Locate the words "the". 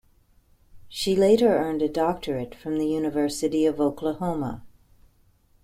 2.79-2.87